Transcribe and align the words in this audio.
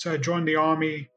so 0.00 0.10
I 0.10 0.16
joined 0.16 0.48
the 0.48 0.56
army, 0.56 1.10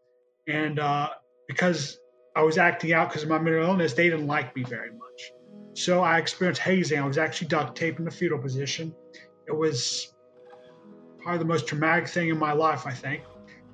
and 0.45 0.77
uh, 0.77 1.09
because 1.47 1.97
I 2.35 2.43
was 2.43 2.57
acting 2.57 2.91
out 2.91 3.07
because 3.07 3.23
of 3.23 3.29
my 3.29 3.39
mental 3.39 3.63
illness, 3.63 3.93
they 3.93 4.09
didn't 4.09 4.27
like 4.27 4.53
me 4.57 4.63
very 4.63 4.91
much. 4.91 5.31
So 5.73 6.01
I 6.01 6.17
experienced 6.19 6.59
hazing. 6.59 6.99
I 6.99 7.07
was 7.07 7.17
actually 7.17 7.47
duct 7.47 7.77
taped 7.77 7.99
in 7.99 8.05
the 8.05 8.11
fetal 8.11 8.37
position. 8.39 8.93
It 9.47 9.55
was 9.55 10.13
probably 11.21 11.39
the 11.39 11.45
most 11.45 11.65
traumatic 11.65 12.09
thing 12.09 12.27
in 12.27 12.37
my 12.37 12.51
life, 12.51 12.85
I 12.85 12.91
think. 12.91 13.23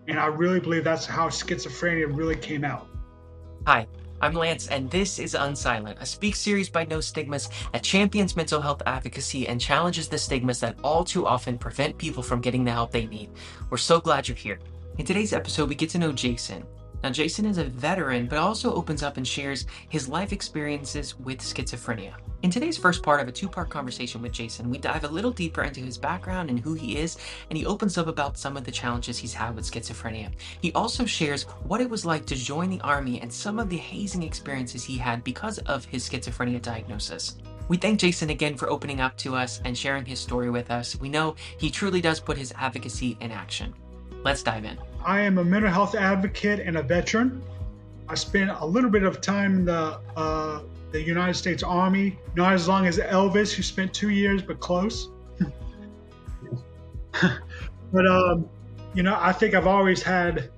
And 0.07 0.19
I 0.19 0.27
really 0.27 0.59
believe 0.59 0.83
that's 0.83 1.07
how 1.07 1.27
schizophrenia 1.29 2.15
really 2.15 2.35
came 2.35 2.63
out. 2.63 2.87
Hi, 3.65 3.87
I'm 4.21 4.35
Lance, 4.35 4.67
and 4.67 4.91
this 4.91 5.17
is 5.17 5.33
Unsilent, 5.33 5.99
a 5.99 6.05
speak 6.05 6.35
series 6.35 6.69
by 6.69 6.85
No 6.85 7.01
Stigmas 7.01 7.49
that 7.73 7.81
champions 7.81 8.35
mental 8.35 8.61
health 8.61 8.83
advocacy 8.85 9.47
and 9.47 9.59
challenges 9.59 10.07
the 10.07 10.19
stigmas 10.19 10.59
that 10.59 10.77
all 10.83 11.03
too 11.03 11.25
often 11.25 11.57
prevent 11.57 11.97
people 11.97 12.21
from 12.21 12.41
getting 12.41 12.63
the 12.63 12.71
help 12.71 12.91
they 12.91 13.07
need. 13.07 13.31
We're 13.71 13.77
so 13.77 13.99
glad 13.99 14.27
you're 14.27 14.37
here. 14.37 14.59
In 14.99 15.05
today's 15.05 15.31
episode, 15.31 15.69
we 15.69 15.75
get 15.75 15.89
to 15.91 15.97
know 15.97 16.11
Jason. 16.11 16.65
Now, 17.01 17.09
Jason 17.09 17.45
is 17.45 17.57
a 17.57 17.63
veteran, 17.63 18.27
but 18.27 18.37
also 18.37 18.73
opens 18.73 19.01
up 19.01 19.15
and 19.15 19.25
shares 19.25 19.65
his 19.87 20.09
life 20.09 20.33
experiences 20.33 21.17
with 21.17 21.39
schizophrenia. 21.39 22.15
In 22.43 22.51
today's 22.51 22.77
first 22.77 23.01
part 23.01 23.21
of 23.21 23.29
a 23.29 23.31
two 23.31 23.47
part 23.47 23.69
conversation 23.69 24.21
with 24.21 24.33
Jason, 24.33 24.69
we 24.69 24.77
dive 24.77 25.05
a 25.05 25.07
little 25.07 25.31
deeper 25.31 25.63
into 25.63 25.79
his 25.79 25.97
background 25.97 26.49
and 26.49 26.59
who 26.59 26.73
he 26.73 26.97
is, 26.97 27.17
and 27.49 27.57
he 27.57 27.65
opens 27.65 27.97
up 27.97 28.07
about 28.07 28.37
some 28.37 28.57
of 28.57 28.65
the 28.65 28.71
challenges 28.71 29.17
he's 29.17 29.33
had 29.33 29.55
with 29.55 29.71
schizophrenia. 29.71 30.31
He 30.61 30.73
also 30.73 31.05
shares 31.05 31.43
what 31.63 31.79
it 31.79 31.89
was 31.89 32.05
like 32.05 32.25
to 32.25 32.35
join 32.35 32.69
the 32.69 32.81
Army 32.81 33.21
and 33.21 33.31
some 33.31 33.57
of 33.57 33.69
the 33.69 33.77
hazing 33.77 34.23
experiences 34.23 34.83
he 34.83 34.97
had 34.97 35.23
because 35.23 35.59
of 35.59 35.85
his 35.85 36.09
schizophrenia 36.09 36.61
diagnosis. 36.61 37.37
We 37.69 37.77
thank 37.77 38.01
Jason 38.01 38.31
again 38.31 38.57
for 38.57 38.69
opening 38.69 38.99
up 38.99 39.15
to 39.19 39.33
us 39.33 39.61
and 39.63 39.77
sharing 39.77 40.03
his 40.03 40.19
story 40.19 40.49
with 40.49 40.69
us. 40.69 40.99
We 40.99 41.07
know 41.07 41.37
he 41.57 41.71
truly 41.71 42.01
does 42.01 42.19
put 42.19 42.37
his 42.37 42.51
advocacy 42.57 43.15
in 43.21 43.31
action. 43.31 43.73
Let's 44.23 44.43
dive 44.43 44.65
in. 44.65 44.77
I 45.05 45.21
am 45.21 45.37
a 45.37 45.43
mental 45.43 45.71
health 45.71 45.95
advocate 45.95 46.59
and 46.59 46.77
a 46.77 46.83
veteran. 46.83 47.41
I 48.07 48.15
spent 48.15 48.51
a 48.51 48.65
little 48.65 48.89
bit 48.89 49.03
of 49.03 49.21
time 49.21 49.55
in 49.55 49.65
the 49.65 49.99
uh, 50.17 50.61
the 50.91 51.01
United 51.01 51.35
States 51.35 51.63
Army, 51.63 52.17
not 52.35 52.53
as 52.53 52.67
long 52.67 52.87
as 52.87 52.97
Elvis, 52.97 53.53
who 53.53 53.61
spent 53.61 53.93
two 53.93 54.09
years, 54.09 54.41
but 54.41 54.59
close. 54.59 55.09
but 57.91 58.07
um, 58.07 58.49
you 58.93 59.03
know, 59.03 59.15
I 59.19 59.31
think 59.31 59.53
I've 59.53 59.67
always 59.67 60.01
had, 60.01 60.49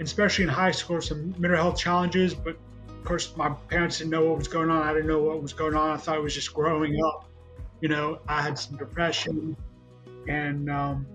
especially 0.00 0.44
in 0.44 0.50
high 0.50 0.70
school, 0.70 1.00
some 1.00 1.34
mental 1.38 1.56
health 1.56 1.78
challenges. 1.78 2.32
But 2.32 2.56
of 2.88 3.04
course, 3.04 3.36
my 3.36 3.50
parents 3.68 3.98
didn't 3.98 4.10
know 4.10 4.24
what 4.24 4.38
was 4.38 4.48
going 4.48 4.70
on. 4.70 4.82
I 4.82 4.92
didn't 4.92 5.08
know 5.08 5.22
what 5.22 5.42
was 5.42 5.52
going 5.52 5.74
on. 5.74 5.90
I 5.90 5.96
thought 5.96 6.16
it 6.16 6.22
was 6.22 6.34
just 6.34 6.54
growing 6.54 6.98
up. 7.04 7.28
You 7.80 7.88
know, 7.88 8.20
I 8.28 8.40
had 8.40 8.58
some 8.58 8.76
depression, 8.78 9.56
and 10.28 10.70
um, 10.70 11.06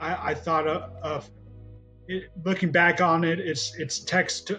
I, 0.00 0.30
I 0.30 0.34
thought 0.34 0.66
of, 0.66 0.90
of 1.02 1.30
it, 2.08 2.30
looking 2.44 2.72
back 2.72 3.00
on 3.00 3.24
it, 3.24 3.38
it's 3.38 3.74
it's 3.78 4.00
text 4.00 4.52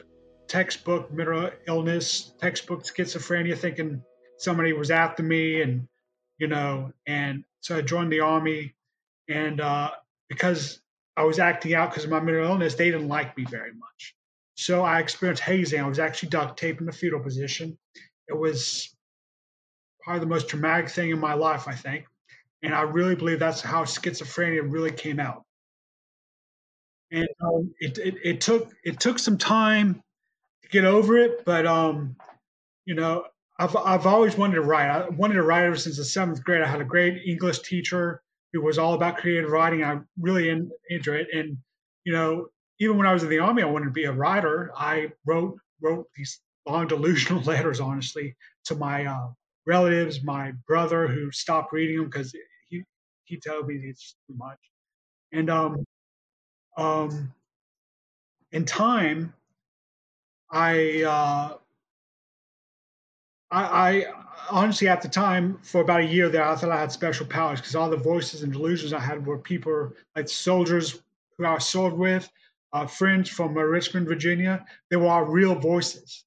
textbook 0.47 1.11
mental 1.11 1.49
illness, 1.67 2.33
textbook 2.39 2.83
schizophrenia, 2.83 3.57
thinking 3.57 4.03
somebody 4.37 4.73
was 4.73 4.91
after 4.91 5.23
me, 5.23 5.61
and 5.61 5.87
you 6.37 6.47
know, 6.47 6.91
and 7.07 7.43
so 7.61 7.77
I 7.77 7.81
joined 7.81 8.11
the 8.11 8.21
army, 8.21 8.75
and 9.27 9.59
uh, 9.59 9.91
because 10.29 10.81
I 11.17 11.23
was 11.23 11.39
acting 11.39 11.73
out 11.73 11.89
because 11.89 12.05
of 12.05 12.11
my 12.11 12.19
mental 12.19 12.45
illness, 12.45 12.75
they 12.75 12.91
didn't 12.91 13.07
like 13.07 13.35
me 13.35 13.45
very 13.45 13.73
much. 13.73 14.15
So 14.55 14.83
I 14.83 14.99
experienced 14.99 15.43
hazing. 15.43 15.81
I 15.81 15.87
was 15.87 15.99
actually 15.99 16.29
duct 16.29 16.57
taped 16.59 16.79
in 16.81 16.85
the 16.85 16.91
fetal 16.91 17.19
position. 17.19 17.77
It 18.27 18.37
was 18.37 18.95
probably 20.01 20.21
the 20.21 20.27
most 20.27 20.49
traumatic 20.49 20.89
thing 20.89 21.09
in 21.09 21.19
my 21.19 21.33
life, 21.33 21.67
I 21.67 21.73
think. 21.73 22.05
And 22.63 22.75
I 22.75 22.81
really 22.81 23.15
believe 23.15 23.39
that's 23.39 23.61
how 23.61 23.83
schizophrenia 23.83 24.61
really 24.63 24.91
came 24.91 25.19
out. 25.19 25.43
And 27.11 27.27
um, 27.43 27.73
it, 27.79 27.97
it, 27.97 28.15
it 28.23 28.41
took 28.41 28.71
it 28.83 28.99
took 28.99 29.19
some 29.19 29.37
time 29.37 30.01
to 30.63 30.69
get 30.69 30.85
over 30.85 31.17
it, 31.17 31.43
but 31.43 31.65
um, 31.65 32.15
you 32.85 32.93
know, 32.95 33.25
I've 33.59 33.75
I've 33.75 34.05
always 34.07 34.37
wanted 34.37 34.55
to 34.55 34.61
write. 34.61 34.89
I 34.89 35.09
wanted 35.09 35.35
to 35.35 35.43
write 35.43 35.65
ever 35.65 35.75
since 35.75 35.97
the 35.97 36.05
seventh 36.05 36.43
grade. 36.43 36.61
I 36.61 36.67
had 36.67 36.81
a 36.81 36.85
great 36.85 37.21
English 37.25 37.59
teacher 37.59 38.21
who 38.53 38.61
was 38.61 38.77
all 38.77 38.93
about 38.93 39.17
creative 39.17 39.51
writing. 39.51 39.83
I 39.83 39.99
really 40.19 40.49
in, 40.49 40.71
enjoyed 40.89 41.21
it, 41.21 41.27
and 41.33 41.57
you 42.05 42.13
know, 42.13 42.47
even 42.79 42.97
when 42.97 43.07
I 43.07 43.13
was 43.13 43.23
in 43.23 43.29
the 43.29 43.39
army, 43.39 43.61
I 43.61 43.67
wanted 43.67 43.85
to 43.85 43.91
be 43.91 44.05
a 44.05 44.11
writer. 44.11 44.71
I 44.75 45.11
wrote 45.25 45.57
wrote 45.81 46.07
these 46.15 46.39
long 46.65 46.87
delusional 46.87 47.43
letters, 47.45 47.79
honestly, 47.79 48.35
to 48.65 48.75
my 48.75 49.05
uh, 49.05 49.27
relatives, 49.65 50.23
my 50.23 50.53
brother 50.67 51.07
who 51.07 51.31
stopped 51.31 51.73
reading 51.73 51.97
them 51.97 52.05
because 52.05 52.33
told 53.39 53.67
me 53.67 53.75
it's 53.83 54.15
too 54.27 54.35
much, 54.37 54.59
and 55.31 55.49
um, 55.49 55.85
um, 56.77 57.33
in 58.51 58.65
time, 58.65 59.33
I, 60.49 61.03
uh, 61.03 61.57
I, 63.51 63.61
I 63.61 64.05
honestly 64.49 64.87
at 64.87 65.01
the 65.01 65.07
time 65.07 65.59
for 65.61 65.81
about 65.81 66.01
a 66.01 66.05
year 66.05 66.29
there, 66.29 66.43
I 66.43 66.55
thought 66.55 66.71
I 66.71 66.79
had 66.79 66.91
special 66.91 67.25
powers 67.25 67.59
because 67.59 67.75
all 67.75 67.89
the 67.89 67.97
voices 67.97 68.43
and 68.43 68.51
delusions 68.51 68.93
I 68.93 68.99
had 68.99 69.25
were 69.25 69.37
people 69.37 69.93
like 70.15 70.27
soldiers 70.29 71.01
who 71.37 71.45
I 71.45 71.57
served 71.57 71.97
with, 71.97 72.29
uh, 72.73 72.87
friends 72.87 73.29
from 73.29 73.57
uh, 73.57 73.61
Richmond, 73.61 74.07
Virginia. 74.07 74.65
They 74.89 74.97
were 74.97 75.07
all 75.07 75.23
real 75.23 75.55
voices, 75.55 76.25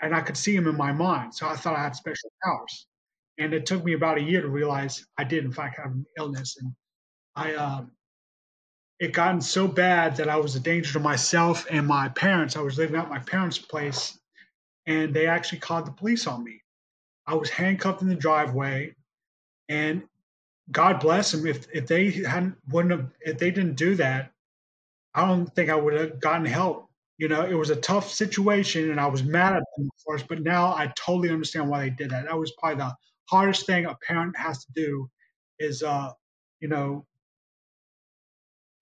and 0.00 0.14
I 0.14 0.20
could 0.20 0.36
see 0.36 0.56
them 0.56 0.68
in 0.68 0.76
my 0.76 0.92
mind. 0.92 1.34
So 1.34 1.46
I 1.46 1.56
thought 1.56 1.76
I 1.76 1.82
had 1.82 1.96
special 1.96 2.30
powers. 2.44 2.86
And 3.38 3.54
it 3.54 3.66
took 3.66 3.84
me 3.84 3.94
about 3.94 4.18
a 4.18 4.22
year 4.22 4.42
to 4.42 4.48
realize 4.48 5.04
I 5.18 5.24
did, 5.24 5.44
in 5.44 5.52
fact, 5.52 5.78
have 5.78 5.92
an 5.92 6.06
illness. 6.18 6.56
And 6.60 6.72
I, 7.34 7.54
uh, 7.54 7.84
it 9.02 9.12
gotten 9.12 9.40
so 9.40 9.66
bad 9.66 10.16
that 10.16 10.28
I 10.28 10.36
was 10.36 10.54
a 10.54 10.60
danger 10.60 10.92
to 10.92 11.00
myself 11.00 11.66
and 11.70 11.86
my 11.86 12.08
parents. 12.10 12.56
I 12.56 12.60
was 12.60 12.78
living 12.78 12.94
at 12.94 13.10
my 13.10 13.18
parents' 13.18 13.58
place, 13.58 14.16
and 14.86 15.12
they 15.12 15.26
actually 15.26 15.58
called 15.58 15.86
the 15.86 15.92
police 15.92 16.26
on 16.28 16.44
me. 16.44 16.62
I 17.26 17.34
was 17.34 17.50
handcuffed 17.50 18.02
in 18.02 18.08
the 18.08 18.14
driveway, 18.14 18.94
and 19.68 20.02
God 20.70 21.00
bless 21.00 21.32
them. 21.32 21.46
If 21.46 21.66
if 21.72 21.86
they 21.86 22.10
hadn't 22.10 22.56
wouldn't 22.68 22.92
have 22.92 23.10
if 23.20 23.38
they 23.38 23.50
didn't 23.50 23.74
do 23.74 23.96
that, 23.96 24.30
I 25.14 25.26
don't 25.26 25.52
think 25.54 25.68
I 25.68 25.74
would 25.74 25.94
have 25.94 26.20
gotten 26.20 26.46
help. 26.46 26.88
You 27.18 27.28
know, 27.28 27.44
it 27.44 27.54
was 27.54 27.70
a 27.70 27.76
tough 27.76 28.08
situation, 28.10 28.90
and 28.90 29.00
I 29.00 29.06
was 29.06 29.24
mad 29.24 29.54
at 29.54 29.64
them, 29.76 29.86
of 29.86 30.04
course. 30.04 30.22
But 30.22 30.42
now 30.42 30.74
I 30.74 30.92
totally 30.96 31.30
understand 31.30 31.68
why 31.68 31.80
they 31.80 31.90
did 31.90 32.10
that. 32.10 32.26
That 32.26 32.38
was 32.38 32.52
probably 32.58 32.84
the 32.84 32.94
hardest 33.32 33.64
thing 33.66 33.86
a 33.86 33.96
parent 34.06 34.36
has 34.36 34.64
to 34.66 34.72
do, 34.74 35.08
is 35.58 35.82
uh, 35.82 36.10
you 36.60 36.68
know, 36.68 37.06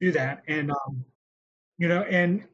do 0.00 0.11
that. 0.12 0.43
And 0.49 0.71
um, 0.72 1.05
you 1.78 1.88
know, 1.88 2.03
and 2.03 2.44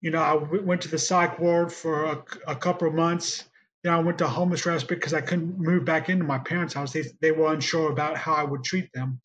you 0.00 0.10
know, 0.10 0.22
I 0.22 0.34
w- 0.34 0.64
went 0.64 0.82
to 0.82 0.88
the 0.88 0.98
psych 0.98 1.38
ward 1.38 1.72
for 1.72 2.04
a, 2.04 2.24
a, 2.46 2.56
couple 2.56 2.88
of 2.88 2.94
months. 2.94 3.44
Then 3.82 3.92
I 3.92 3.98
went 3.98 4.18
to 4.18 4.26
homeless 4.26 4.64
respite 4.64 4.98
because 4.98 5.14
I 5.14 5.20
couldn't 5.20 5.58
move 5.58 5.84
back 5.84 6.08
into 6.08 6.24
my 6.24 6.38
parents' 6.38 6.74
house. 6.74 6.92
They 6.92 7.04
they 7.20 7.32
were 7.32 7.52
unsure 7.52 7.92
about 7.92 8.16
how 8.16 8.34
I 8.34 8.44
would 8.44 8.64
treat 8.64 8.90
them. 8.94 9.20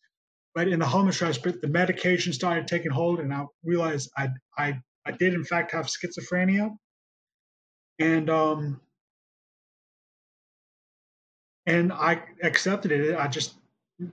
But 0.54 0.68
in 0.68 0.78
the 0.78 0.86
homeless 0.86 1.22
respite, 1.22 1.62
the 1.62 1.68
medication 1.68 2.32
started 2.32 2.66
taking 2.66 2.90
hold, 2.90 3.20
and 3.20 3.32
I 3.32 3.44
realized 3.64 4.10
I 4.16 4.28
I 4.58 4.78
I 5.06 5.12
did 5.12 5.32
in 5.32 5.44
fact 5.44 5.72
have 5.72 5.86
schizophrenia. 5.86 6.76
And 7.98 8.30
um, 8.30 8.80
and 11.70 11.92
I 11.92 12.22
accepted 12.42 12.90
it. 12.90 13.16
I 13.16 13.28
just 13.28 13.54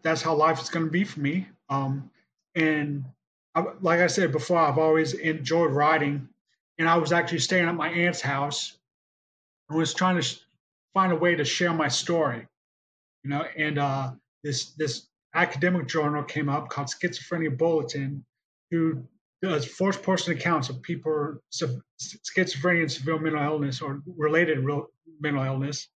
that's 0.04 0.22
how 0.22 0.36
life 0.36 0.62
is 0.62 0.70
going 0.70 0.86
to 0.86 0.92
be 0.92 1.04
for 1.04 1.20
me. 1.20 1.48
Um, 1.70 2.12
and 2.56 3.06
like 3.82 4.00
I 4.00 4.08
said 4.08 4.32
before, 4.32 4.60
I've 4.60 4.78
always 4.78 5.14
enjoyed 5.14 5.72
writing, 5.72 6.30
and 6.78 6.88
I 6.88 6.98
was 6.98 7.12
actually 7.12 7.40
staying 7.40 7.68
at 7.68 7.76
my 7.76 7.90
aunt's 7.90 8.22
house 8.22 8.78
and 9.70 9.78
was 9.78 9.94
trying 9.94 10.22
to 10.22 10.40
find 10.94 11.12
a 11.12 11.16
way 11.16 11.36
to 11.36 11.44
share 11.44 11.74
my 11.74 11.88
story, 11.88 12.46
you 13.24 13.30
know. 13.32 13.44
And 13.58 13.80
uh, 13.80 14.12
this 14.44 14.72
this 14.74 15.08
academic 15.34 15.88
journal 15.88 16.24
came 16.24 16.50
up 16.50 16.70
called 16.70 16.90
Schizophrenia 16.90 17.58
Bulletin, 17.58 18.24
who 18.70 19.04
does 19.42 19.66
first 19.66 20.04
person 20.04 20.34
accounts 20.34 20.70
of 20.70 20.82
people 20.82 21.38
schizophrenia 21.52 22.82
and 22.82 22.92
severe 22.92 23.20
mental 23.20 23.44
illness 23.44 23.82
or 23.82 24.02
related 24.16 24.60
real 24.60 24.88
mental 25.20 25.44
illness, 25.44 25.88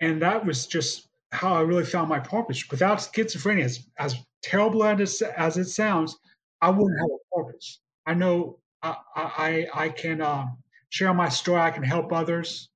and 0.00 0.22
that 0.22 0.44
was 0.44 0.66
just 0.66 1.08
how 1.32 1.54
I 1.54 1.60
really 1.60 1.84
found 1.84 2.08
my 2.08 2.18
purpose. 2.18 2.68
Without 2.70 2.98
schizophrenia, 2.98 3.64
as, 3.64 3.86
as 3.98 4.16
terrible 4.42 4.84
as, 4.84 5.22
as 5.22 5.56
it 5.56 5.66
sounds, 5.66 6.16
I 6.60 6.70
wouldn't 6.70 6.98
have 7.00 7.10
a 7.10 7.42
purpose. 7.42 7.80
I 8.06 8.14
know 8.14 8.58
I 8.82 8.96
I, 9.14 9.66
I 9.74 9.88
can 9.90 10.20
uh, 10.20 10.46
share 10.88 11.12
my 11.14 11.28
story. 11.28 11.60
I 11.60 11.70
can 11.70 11.82
help 11.82 12.12
others. 12.12 12.68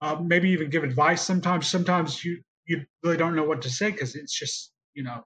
Uh, 0.00 0.16
maybe 0.22 0.50
even 0.50 0.70
give 0.70 0.84
advice. 0.84 1.22
Sometimes 1.22 1.66
sometimes 1.68 2.24
you 2.24 2.42
you 2.66 2.84
really 3.02 3.16
don't 3.16 3.34
know 3.36 3.44
what 3.44 3.62
to 3.62 3.70
say 3.70 3.90
because 3.90 4.14
it's 4.14 4.38
just 4.38 4.72
you 4.94 5.04
know. 5.04 5.24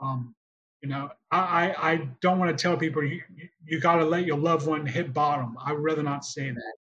Um, 0.00 0.34
you 0.82 0.90
know, 0.90 1.10
I, 1.30 1.38
I, 1.72 1.92
I 1.92 2.08
don't 2.20 2.38
want 2.38 2.56
to 2.56 2.62
tell 2.62 2.76
people 2.76 3.02
you, 3.02 3.22
you, 3.34 3.48
you 3.64 3.80
got 3.80 3.96
to 3.96 4.04
let 4.04 4.26
your 4.26 4.36
loved 4.38 4.66
one 4.66 4.84
hit 4.86 5.12
bottom. 5.12 5.56
I'd 5.64 5.72
rather 5.72 6.02
not 6.02 6.24
say 6.24 6.50
that. 6.50 6.74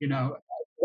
You 0.00 0.08
know, 0.08 0.36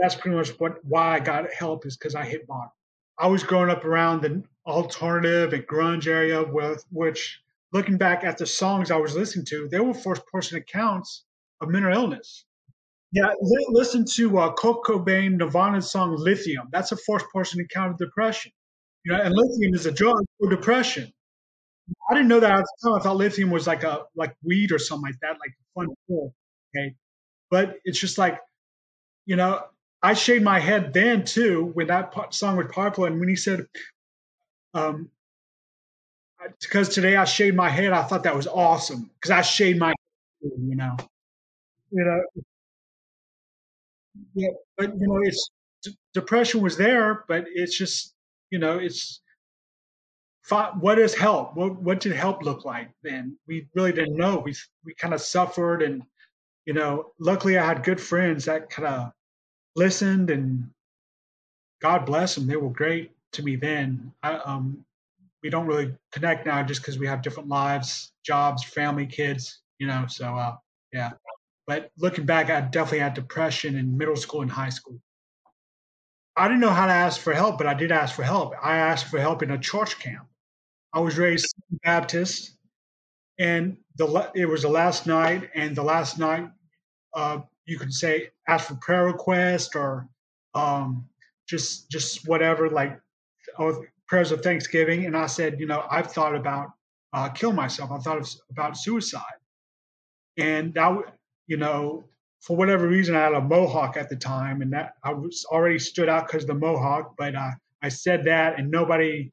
that's 0.02 0.16
pretty 0.16 0.36
much 0.36 0.50
what 0.60 0.84
why 0.84 1.16
I 1.16 1.20
got 1.20 1.52
help 1.54 1.86
is 1.86 1.96
because 1.96 2.16
I 2.16 2.26
hit 2.26 2.48
bottom. 2.48 2.72
I 3.20 3.28
was 3.28 3.44
growing 3.44 3.70
up 3.70 3.86
around 3.86 4.24
the 4.24 4.44
alternative 4.66 5.54
and 5.54 5.68
grunge 5.68 6.08
area 6.08 6.44
with 6.44 6.84
which 6.92 7.40
looking 7.72 7.98
back 7.98 8.24
at 8.24 8.38
the 8.38 8.48
songs 8.48 8.90
I 8.90 8.98
was 8.98 9.16
listening 9.16 9.46
to, 9.46 9.68
they 9.70 9.80
were 9.80 9.94
first 9.94 10.26
person 10.26 10.58
accounts 10.58 11.24
of 11.62 11.70
mental 11.70 11.94
illness. 11.94 12.46
Yeah, 13.14 13.34
listen 13.70 14.06
to 14.16 14.40
uh, 14.40 14.54
Kurt 14.54 14.84
Cobain, 14.84 15.38
Nirvana's 15.38 15.92
song 15.92 16.16
"Lithium." 16.18 16.70
That's 16.72 16.92
a 16.94 16.98
first 16.98 17.26
person 17.34 17.62
account 17.62 17.92
of 17.92 17.98
depression. 17.98 18.52
You 19.06 19.14
know, 19.14 19.22
and 19.22 19.36
lithium 19.36 19.74
is 19.76 19.86
a 19.86 19.92
drug 19.92 20.24
for 20.40 20.50
depression. 20.50 21.12
I 22.10 22.14
didn't 22.14 22.30
know 22.30 22.40
that 22.40 22.52
at 22.52 22.64
the 22.64 22.90
time. 22.90 23.00
I 23.00 23.04
thought 23.04 23.18
lithium 23.18 23.52
was 23.52 23.68
like 23.68 23.84
a 23.84 24.04
like 24.16 24.34
weed 24.44 24.72
or 24.72 24.80
something 24.80 25.12
like 25.12 25.20
that, 25.22 25.38
like 25.40 25.54
fun 25.76 25.88
pill. 26.08 26.34
Okay, 26.74 26.96
but 27.50 27.76
it's 27.84 28.00
just 28.00 28.18
like, 28.18 28.40
you 29.26 29.36
know, 29.36 29.62
I 30.04 30.14
shaved 30.14 30.44
my 30.44 30.60
head 30.60 30.94
then 30.94 31.26
too 31.26 31.66
when 31.74 31.88
that 31.88 32.14
song 32.34 32.58
was 32.58 32.68
popular, 32.72 33.10
and 33.10 33.20
when 33.20 33.30
he 33.30 33.36
said, 33.36 33.68
um, 34.74 35.10
because 36.60 36.90
today 36.90 37.16
I 37.16 37.26
shaved 37.26 37.56
my 37.56 37.70
head, 37.70 37.94
I 37.94 38.04
thought 38.04 38.24
that 38.24 38.36
was 38.36 38.48
awesome 38.48 39.12
because 39.16 39.32
I 39.32 39.42
shaved 39.42 39.80
my, 39.80 39.90
head, 39.90 40.52
you 40.60 40.76
know, 40.76 40.98
you 41.92 42.04
know, 42.04 42.22
yeah, 44.34 44.50
but 44.78 44.94
you 45.00 45.08
know, 45.08 45.20
it's 45.24 45.52
depression 46.14 46.62
was 46.62 46.78
there, 46.78 47.24
but 47.28 47.46
it's 47.54 47.78
just, 47.78 48.14
you 48.50 48.60
know, 48.60 48.80
it's 48.80 49.22
what 50.80 51.00
is 51.00 51.16
help? 51.16 51.56
What 51.56 51.82
what 51.82 52.00
did 52.00 52.12
help 52.14 52.44
look 52.44 52.66
like 52.66 52.90
then? 53.04 53.38
We 53.48 53.68
really 53.76 53.94
didn't 53.94 54.18
know. 54.18 54.40
We 54.40 54.54
we 54.84 54.94
kind 54.94 55.14
of 55.14 55.22
suffered, 55.22 55.82
and 55.82 56.04
you 56.66 56.74
know, 56.74 57.12
luckily 57.20 57.58
I 57.58 57.66
had 57.66 57.84
good 57.84 58.02
friends 58.02 58.46
that 58.46 58.70
kind 58.70 58.88
of 58.88 59.12
listened, 59.76 60.30
and 60.30 60.70
God 61.82 62.06
bless 62.06 62.36
them. 62.36 62.48
They 62.48 62.58
were 62.58 62.70
great 62.70 63.12
to 63.34 63.44
me 63.44 63.56
then. 63.56 64.14
I, 64.24 64.36
um, 64.36 64.86
we 65.44 65.50
don't 65.50 65.68
really 65.68 65.96
connect 66.12 66.46
now 66.46 66.62
just 66.64 66.82
because 66.82 67.00
we 67.00 67.08
have 67.08 67.22
different 67.22 67.50
lives, 67.50 68.14
jobs, 68.24 68.64
family, 68.64 69.06
kids, 69.06 69.62
you 69.80 69.88
know. 69.88 70.06
So 70.08 70.36
uh, 70.36 70.56
yeah. 70.94 71.12
But 71.68 71.92
looking 71.98 72.26
back, 72.26 72.50
I 72.50 72.62
definitely 72.62 73.00
had 73.00 73.14
depression 73.14 73.76
in 73.76 73.98
middle 73.98 74.16
school 74.16 74.42
and 74.42 74.52
high 74.52 74.70
school. 74.70 75.00
I 76.36 76.48
didn't 76.48 76.62
know 76.62 76.70
how 76.70 76.86
to 76.86 76.92
ask 76.94 77.20
for 77.20 77.34
help, 77.34 77.58
but 77.58 77.68
I 77.68 77.74
did 77.74 77.92
ask 77.92 78.16
for 78.16 78.24
help. 78.24 78.54
I 78.62 78.78
asked 78.78 79.08
for 79.08 79.20
help 79.20 79.44
in 79.44 79.52
a 79.52 79.58
church 79.58 80.00
camp. 80.00 80.28
I 80.94 81.00
was 81.00 81.18
raised 81.18 81.54
Baptist, 81.84 82.58
and 83.40 83.78
the 83.98 84.32
it 84.36 84.46
was 84.46 84.64
the 84.64 84.70
last 84.70 85.08
night, 85.08 85.50
and 85.56 85.76
the 85.76 85.84
last 85.84 86.20
night, 86.20 86.50
uh, 87.14 87.40
you 87.66 87.78
can 87.78 87.92
say 87.92 88.30
ask 88.48 88.68
for 88.68 88.76
prayer 88.76 89.06
request 89.06 89.76
or 89.76 90.08
um, 90.54 91.08
just 91.48 91.90
just 91.90 92.28
whatever, 92.28 92.70
like 92.70 93.00
or 93.58 93.88
prayers 94.08 94.32
of 94.32 94.42
thanksgiving. 94.42 95.06
And 95.06 95.16
I 95.16 95.28
said, 95.28 95.60
you 95.60 95.68
know, 95.68 95.86
I've 95.90 96.12
thought 96.12 96.36
about 96.36 96.72
uh, 97.14 97.30
kill 97.30 97.54
myself. 97.54 97.92
I 97.92 97.98
thought 98.00 98.18
of, 98.18 98.30
about 98.50 98.78
suicide, 98.78 99.40
and 100.38 100.74
that 100.74 100.98
you 101.48 101.58
know, 101.58 102.06
for 102.40 102.56
whatever 102.56 102.88
reason, 102.88 103.16
I 103.16 103.22
had 103.22 103.34
a 103.34 103.42
mohawk 103.42 103.98
at 103.98 104.10
the 104.10 104.16
time, 104.16 104.62
and 104.62 104.72
that 104.74 104.94
I 105.04 105.14
was 105.14 105.46
already 105.52 105.80
stood 105.80 106.10
out 106.10 106.28
because 106.28 106.46
the 106.46 106.54
mohawk. 106.54 107.16
But 107.18 107.36
uh, 107.36 107.52
I 107.82 107.90
said 107.90 108.26
that, 108.26 108.60
and 108.60 108.72
nobody, 108.72 109.30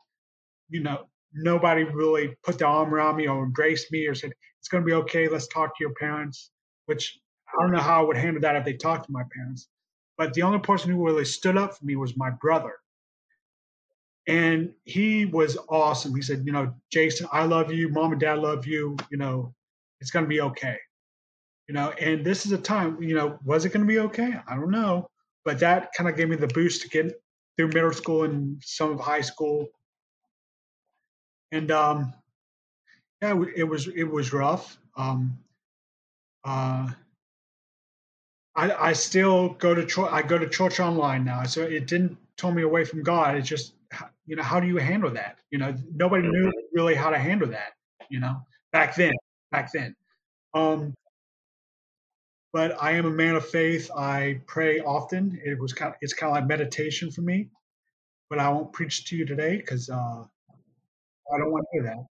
you 0.69 0.81
know, 0.83 1.07
nobody 1.33 1.85
really 1.85 2.35
put 2.43 2.59
their 2.59 2.69
arm 2.69 2.95
around 2.95 3.17
me 3.17 3.29
or 3.29 3.43
embraced 3.45 3.93
me 3.93 4.07
or 4.07 4.15
said 4.15 4.33
it's 4.59 4.69
going 4.69 4.83
to 4.83 4.87
be 4.87 4.95
okay. 4.95 5.29
Let's 5.29 5.49
talk 5.49 5.77
to 5.77 5.85
your 5.85 5.95
parents. 5.95 6.51
Which 6.87 7.21
I 7.53 7.63
don't 7.63 7.73
know 7.73 7.81
how 7.81 8.01
I 8.01 8.07
would 8.07 8.17
handle 8.17 8.43
that 8.43 8.57
if 8.57 8.65
they 8.65 8.75
talked 8.75 9.07
to 9.07 9.13
my 9.13 9.23
parents. 9.35 9.69
But 10.17 10.35
the 10.35 10.43
only 10.43 10.59
person 10.59 10.91
who 10.91 11.05
really 11.05 11.25
stood 11.25 11.57
up 11.57 11.77
for 11.77 11.85
me 11.85 11.97
was 11.97 12.17
my 12.17 12.31
brother, 12.31 12.73
and 14.27 14.73
he 14.85 15.27
was 15.27 15.57
awesome. 15.69 16.15
He 16.15 16.23
said, 16.23 16.43
you 16.45 16.53
know, 16.53 16.75
Jason, 16.93 17.29
I 17.33 17.45
love 17.45 17.73
you. 17.73 17.89
Mom 17.89 18.13
and 18.13 18.21
Dad 18.21 18.41
love 18.41 18.67
you. 18.67 18.97
You 19.11 19.19
know, 19.19 19.55
it's 20.01 20.11
going 20.11 20.25
to 20.25 20.29
be 20.29 20.41
okay 20.41 20.77
you 21.69 21.75
know 21.75 21.91
and 22.01 22.25
this 22.25 22.47
is 22.47 22.53
a 22.53 22.59
time 22.59 23.01
you 23.03 23.15
know 23.15 23.39
was 23.45 23.65
it 23.65 23.73
going 23.73 23.87
to 23.87 23.93
be 23.93 24.01
okay 24.01 24.35
i 24.49 24.57
don't 24.57 24.71
know 24.71 25.09
but 25.45 25.59
that 25.61 25.91
kind 25.97 26.09
of 26.09 26.17
gave 26.17 26.29
me 26.29 26.37
the 26.37 26.49
boost 26.49 26.83
to 26.83 26.89
get 26.89 27.13
through 27.57 27.69
middle 27.69 27.93
school 27.93 28.25
and 28.25 28.61
some 28.65 28.91
of 28.93 28.99
high 28.99 29.21
school 29.21 29.69
and 31.53 31.71
um 31.71 32.13
yeah 33.23 33.41
it 33.55 33.65
was 33.65 33.87
it 33.89 34.05
was 34.05 34.33
rough 34.33 34.79
um 34.97 35.39
uh 36.45 36.89
i 38.67 38.93
still 38.93 39.51
go 39.51 39.75
to 39.75 39.85
church 39.87 40.09
i 40.11 40.23
go 40.23 40.39
to 40.39 40.49
church 40.49 40.81
online 40.81 41.25
now 41.25 41.43
so 41.45 41.63
it 41.63 41.87
didn't 41.87 42.17
turn 42.37 42.55
me 42.55 42.63
away 42.63 42.85
from 42.85 43.03
god 43.03 43.37
it's 43.37 43.49
just 43.49 43.75
you 44.27 44.37
know 44.37 44.43
how 44.43 44.61
do 44.61 44.67
you 44.67 44.77
handle 44.79 45.11
that 45.11 45.39
you 45.51 45.59
know 45.59 45.75
nobody 45.95 46.27
knew 46.27 46.53
really 46.75 46.95
how 46.95 47.11
to 47.11 47.19
handle 47.19 47.49
that 47.49 47.73
you 48.11 48.21
know 48.21 48.37
back 48.73 48.95
then 48.95 49.13
back 49.51 49.71
then 49.73 49.95
um 50.55 50.95
but 52.53 52.83
I 52.83 52.93
am 52.93 53.07
a 53.07 53.11
man 53.11 53.35
of 53.37 53.47
faith. 53.47 53.91
I 53.97 54.41
pray 54.47 54.81
often. 54.81 55.41
It 55.45 55.59
was 55.59 55.73
kind 55.73 55.93
of, 55.93 55.99
it's 56.01 56.15
kind 56.15 56.31
of 56.31 56.37
like 56.37 56.49
meditation 56.49 57.11
for 57.11 57.21
me. 57.21 57.51
But 58.31 58.39
I 58.39 58.49
won't 58.49 58.73
preach 58.73 59.07
to 59.07 59.17
you 59.17 59.25
today 59.25 59.57
because 59.57 59.89
uh, 59.91 60.25
I 61.35 61.39
don't 61.39 61.53
want 61.53 61.67
to 61.73 61.81
do 61.81 61.87
that. 61.87 62.07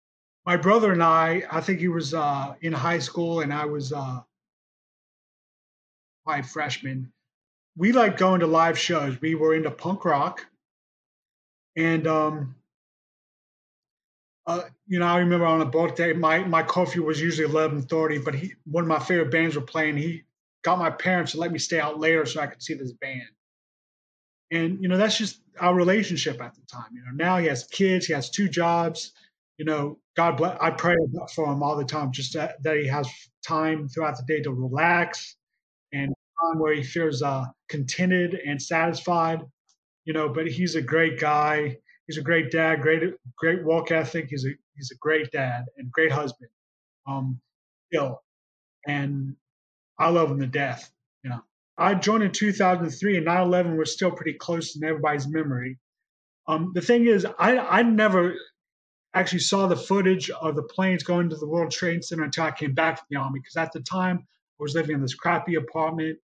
My 0.46 0.58
brother 0.58 0.92
and 0.92 1.02
I, 1.02 1.44
I 1.52 1.62
think 1.62 1.80
he 1.80 1.88
was 1.88 2.14
uh, 2.14 2.54
in 2.62 2.74
high 2.74 3.00
school 3.00 3.42
and 3.42 3.52
I 3.54 3.66
was 3.66 3.92
uh, 3.92 4.22
my 6.26 6.42
freshman. 6.42 7.12
We 7.78 7.92
like 7.92 8.18
going 8.18 8.40
to 8.40 8.48
live 8.48 8.80
shows. 8.80 9.20
We 9.20 9.36
were 9.36 9.54
into 9.54 9.72
punk 9.72 10.06
rock, 10.06 10.46
and 11.76 12.08
um, 12.08 12.56
uh, 14.48 14.62
you 14.88 15.00
know, 15.00 15.08
I 15.08 15.20
remember 15.20 15.46
on 15.46 15.62
a 15.62 15.66
birthday, 15.66 16.14
my 16.14 16.40
my 16.40 16.64
coffee 16.64 17.00
was 17.00 17.20
usually 17.20 17.50
eleven 17.50 17.82
thirty, 17.82 18.18
but 18.18 18.36
he 18.36 18.54
one 18.66 18.84
of 18.84 18.88
my 18.88 19.00
favorite 19.00 19.32
bands 19.32 19.56
were 19.56 19.62
playing. 19.62 19.98
He 19.98 20.24
got 20.64 20.80
my 20.80 20.90
parents 20.90 21.34
to 21.34 21.40
let 21.40 21.52
me 21.52 21.60
stay 21.60 21.80
out 21.80 22.00
later 22.00 22.26
so 22.26 22.40
I 22.40 22.48
could 22.48 22.62
see 22.62 22.74
this 22.76 22.94
band. 22.94 23.24
And 24.52 24.82
you 24.82 24.88
know, 24.88 24.98
that's 24.98 25.18
just 25.18 25.40
our 25.60 25.74
relationship 25.74 26.42
at 26.42 26.56
the 26.56 26.62
time. 26.72 26.90
You 26.94 27.02
know, 27.02 27.12
now 27.14 27.38
he 27.38 27.48
has 27.48 27.66
kids, 27.66 28.06
he 28.06 28.14
has 28.14 28.30
two 28.30 28.48
jobs. 28.48 29.12
You 29.58 29.66
know, 29.66 30.00
God 30.16 30.38
bless. 30.38 30.58
I 30.60 30.72
pray 30.72 30.96
for 31.34 31.52
him 31.52 31.64
all 31.64 31.78
the 31.78 31.86
time, 31.86 32.12
just 32.12 32.34
that, 32.34 32.62
that 32.64 32.78
he 32.78 32.88
has 32.88 33.10
time 33.46 33.88
throughout 33.88 34.18
the 34.18 34.24
day 34.24 34.42
to 34.42 34.52
relax 34.52 35.38
time 36.46 36.60
where 36.60 36.74
he 36.74 36.84
feels 36.84 37.22
uh, 37.22 37.46
contented 37.70 38.36
and 38.36 38.62
satisfied. 38.62 39.42
You 40.06 40.14
know, 40.14 40.30
but 40.30 40.48
he's 40.48 40.76
a 40.76 40.82
great 40.82 41.20
guy. 41.20 41.78
He's 42.08 42.18
a 42.18 42.22
great 42.22 42.52
dad, 42.52 42.82
great 42.82 43.02
great 43.38 43.64
work 43.64 43.92
ethic. 43.92 44.28
He's 44.30 44.46
a 44.46 44.50
he's 44.76 44.92
a 44.92 44.98
great 44.98 45.32
dad 45.32 45.66
and 45.78 45.92
great 45.92 46.12
husband. 46.12 46.52
Um, 47.08 47.42
still, 47.92 48.22
and 48.88 49.36
I 49.98 50.10
love 50.10 50.30
him 50.30 50.40
to 50.40 50.48
death. 50.48 50.92
You 51.24 51.32
know, 51.32 51.42
I 51.78 51.96
joined 51.96 52.24
in 52.24 52.32
2003, 52.32 53.18
and 53.18 53.26
9/11 53.26 53.78
was 53.78 53.94
still 53.94 54.12
pretty 54.12 54.34
close 54.34 54.76
in 54.76 54.84
everybody's 54.84 55.28
memory. 55.28 55.80
Um, 56.48 56.72
the 56.76 56.82
thing 56.82 57.08
is, 57.08 57.26
I 57.26 57.58
I 57.58 57.82
never 57.82 58.36
actually 59.16 59.40
saw 59.40 59.66
the 59.66 59.78
footage 59.78 60.30
of 60.30 60.56
the 60.56 60.64
planes 60.64 61.02
going 61.04 61.30
to 61.30 61.38
the 61.38 61.48
World 61.48 61.72
Trade 61.72 62.04
Center 62.04 62.24
until 62.24 62.44
I 62.44 62.52
came 62.52 62.74
back 62.74 62.98
from 62.98 63.08
the 63.10 63.18
army. 63.18 63.40
Because 63.40 63.56
at 63.56 63.72
the 63.72 63.80
time, 63.80 64.20
I 64.20 64.64
was 64.64 64.76
living 64.76 64.96
in 64.96 65.02
this 65.02 65.16
crappy 65.16 65.56
apartment. 65.56 66.20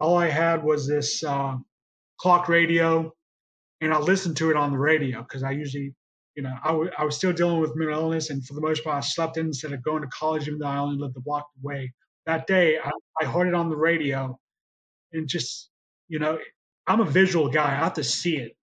All 0.00 0.16
I 0.18 0.28
had 0.28 0.62
was 0.62 0.86
this 0.86 1.24
uh, 1.24 1.56
clock 2.20 2.48
radio, 2.48 3.12
and 3.80 3.92
I 3.92 3.98
listened 3.98 4.36
to 4.38 4.50
it 4.50 4.56
on 4.56 4.72
the 4.72 4.78
radio 4.78 5.22
because 5.22 5.42
I 5.42 5.52
usually, 5.52 5.94
you 6.36 6.42
know, 6.42 6.54
I, 6.62 6.68
w- 6.68 6.90
I 6.98 7.04
was 7.04 7.16
still 7.16 7.32
dealing 7.32 7.60
with 7.60 7.76
mental 7.76 8.00
illness, 8.00 8.30
and 8.30 8.44
for 8.44 8.54
the 8.54 8.60
most 8.60 8.84
part, 8.84 8.98
I 8.98 9.00
slept 9.00 9.36
in 9.38 9.46
instead 9.46 9.72
of 9.72 9.82
going 9.82 10.02
to 10.02 10.08
college, 10.08 10.48
even 10.48 10.60
though 10.60 10.66
I 10.68 10.78
only 10.78 10.98
lived 10.98 11.16
a 11.16 11.20
block 11.20 11.46
away. 11.62 11.92
That 12.26 12.46
day, 12.46 12.78
I, 12.78 12.90
I 13.20 13.26
heard 13.26 13.48
it 13.48 13.54
on 13.54 13.70
the 13.70 13.76
radio, 13.76 14.38
and 15.12 15.28
just, 15.28 15.70
you 16.08 16.18
know, 16.18 16.38
I'm 16.86 17.00
a 17.00 17.04
visual 17.04 17.48
guy. 17.48 17.66
I 17.72 17.76
have 17.76 17.94
to 17.94 18.04
see 18.04 18.36
it, 18.38 18.56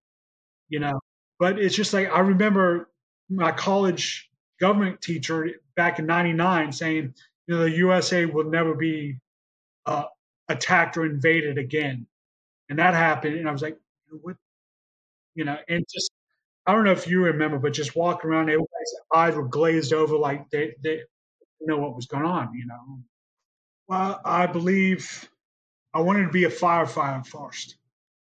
you 0.68 0.80
know. 0.80 1.00
But 1.38 1.58
it's 1.58 1.74
just 1.74 1.92
like 1.92 2.10
I 2.10 2.20
remember 2.20 2.90
my 3.30 3.52
college 3.52 4.30
government 4.60 5.00
teacher 5.02 5.48
back 5.76 5.98
in 5.98 6.06
'99 6.06 6.72
saying, 6.72 7.14
you 7.46 7.54
know, 7.54 7.62
the 7.64 7.70
USA 7.72 8.26
will 8.26 8.50
never 8.50 8.74
be 8.74 9.18
uh, 9.86 10.04
attacked 10.48 10.96
or 10.96 11.06
invaded 11.06 11.58
again, 11.58 12.06
and 12.70 12.78
that 12.78 12.94
happened, 12.94 13.36
and 13.36 13.48
I 13.48 13.52
was 13.52 13.62
like, 13.62 13.78
what, 14.22 14.36
you 15.34 15.44
know, 15.44 15.56
and 15.68 15.84
just 15.92 16.10
I 16.66 16.72
don't 16.74 16.84
know 16.84 16.92
if 16.92 17.08
you 17.08 17.24
remember, 17.24 17.58
but 17.58 17.72
just 17.74 17.96
walking 17.96 18.30
around, 18.30 18.44
everybody's 18.50 18.96
eyes 19.14 19.34
were 19.34 19.48
glazed 19.48 19.92
over, 19.92 20.16
like 20.16 20.50
they 20.50 20.74
they 20.82 20.96
didn't 20.96 21.08
know 21.62 21.78
what 21.78 21.96
was 21.96 22.06
going 22.06 22.24
on, 22.24 22.54
you 22.54 22.66
know. 22.66 23.00
Well, 23.88 24.20
I 24.24 24.46
believe 24.46 25.28
I 25.94 26.00
wanted 26.00 26.24
to 26.26 26.32
be 26.32 26.44
a 26.44 26.50
firefighter 26.50 27.26
first. 27.26 27.76